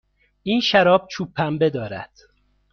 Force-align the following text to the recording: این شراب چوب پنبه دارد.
این 0.43 0.61
شراب 0.61 1.07
چوب 1.07 1.33
پنبه 1.33 1.69
دارد. 1.69 2.11